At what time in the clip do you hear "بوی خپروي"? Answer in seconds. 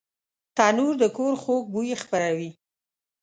1.73-2.49